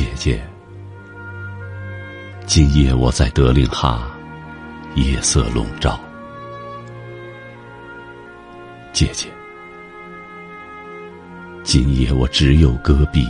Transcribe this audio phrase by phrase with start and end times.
[0.00, 0.40] 姐姐，
[2.46, 4.10] 今夜我在德令哈，
[4.94, 6.00] 夜色笼罩。
[8.94, 9.28] 姐姐，
[11.62, 13.26] 今夜我只有戈壁，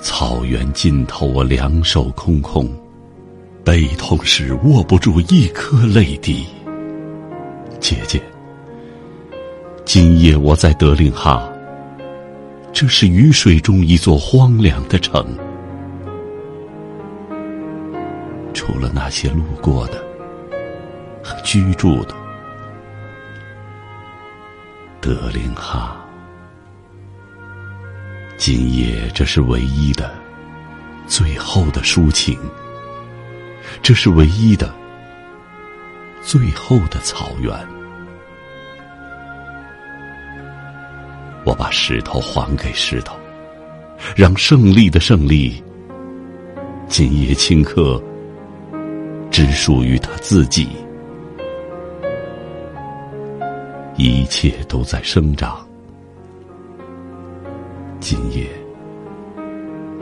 [0.00, 2.74] 草原尽头我两手空空，
[3.62, 6.46] 悲痛时握不住一颗泪滴。
[7.80, 8.18] 姐姐，
[9.84, 11.46] 今夜我在德令哈。
[12.78, 15.26] 这是雨水中一座荒凉的城，
[18.52, 20.04] 除了那些路过的
[21.24, 22.14] 和居住的，
[25.00, 25.96] 德令哈。
[28.36, 30.14] 今夜这是唯一的、
[31.06, 32.38] 最后的抒情，
[33.80, 34.70] 这是唯一的、
[36.20, 37.50] 最后的草原。
[41.56, 43.16] 把石头还给石头，
[44.14, 45.62] 让胜利的胜利，
[46.86, 48.02] 今夜顷刻
[49.30, 50.68] 只属于他自己。
[53.96, 55.66] 一切都在生长，
[57.98, 58.46] 今夜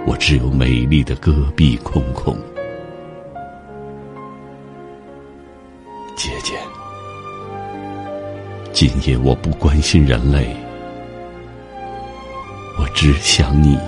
[0.06, 2.36] 我只有美丽的戈壁空空。
[6.16, 6.54] 姐姐，
[8.72, 10.63] 今夜我不关心人类。
[12.78, 13.78] 我只想你。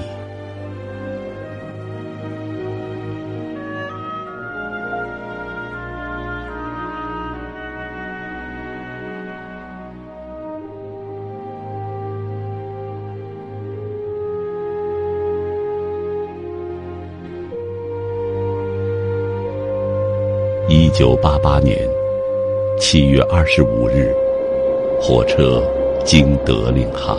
[20.69, 21.79] 一九八八年
[22.79, 24.15] 七月二十五日，
[25.01, 25.63] 火车
[26.05, 27.19] 经德令哈。